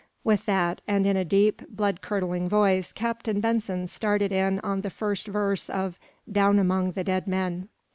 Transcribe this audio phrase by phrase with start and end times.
[0.23, 4.89] With that, and in a deep, blood curdling voice, Captain Benson started in on the
[4.89, 5.99] first verse of
[6.31, 7.69] "Down among the dead men."